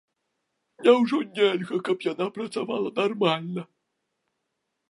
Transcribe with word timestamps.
Няўжо 0.85 1.19
нельга, 1.35 1.77
каб 1.89 1.97
яна 2.07 2.27
працавала 2.39 2.89
нармальна? 3.01 3.63